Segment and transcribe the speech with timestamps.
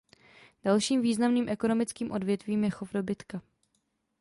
[0.63, 3.41] Dalším významným ekonomickým odvětvím je chov dobytka.